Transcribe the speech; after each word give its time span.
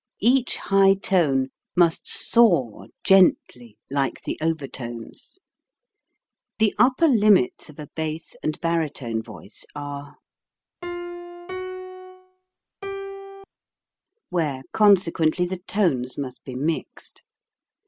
Each 0.23 0.57
high 0.57 0.95
tone 0.95 1.49
must 1.75 2.09
soar 2.09 2.87
gently, 3.03 3.77
like 3.91 4.23
the 4.23 4.35
overtones. 4.41 5.37
The 6.57 6.73
upper 6.79 7.07
limits 7.07 7.69
of 7.69 7.77
a 7.77 7.85
bass 7.95 8.35
and 8.41 8.59
baritone 8.61 9.21
voice 9.21 9.63
are 9.75 10.15
where, 14.31 14.63
consequently, 14.73 15.45
the 15.45 15.59
tones 15.67 16.17
must 16.17 16.43
be 16.43 16.55
mixed. 16.55 17.21